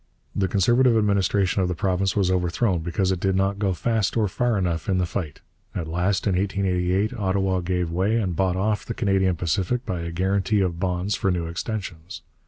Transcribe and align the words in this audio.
The 0.35 0.47
Conservative 0.47 0.97
administration 0.97 1.61
of 1.61 1.67
the 1.67 1.75
province 1.75 2.15
was 2.15 2.31
overthrown 2.31 2.79
because 2.79 3.11
it 3.11 3.19
did 3.19 3.35
not 3.35 3.59
go 3.59 3.71
fast 3.71 4.17
or 4.17 4.27
far 4.27 4.57
enough 4.57 4.89
in 4.89 4.97
the 4.97 5.05
fight. 5.05 5.41
At 5.75 5.87
last, 5.87 6.25
in 6.25 6.35
1888, 6.35 7.13
Ottawa 7.13 7.59
gave 7.59 7.91
way 7.91 8.15
and 8.17 8.35
bought 8.35 8.55
off 8.55 8.83
the 8.83 8.95
Canadian 8.95 9.35
Pacific 9.35 9.85
by 9.85 9.99
a 9.99 10.11
guarantee 10.11 10.61
of 10.61 10.79
bonds 10.79 11.13
for 11.13 11.29
new 11.29 11.45
extensions. 11.45 12.23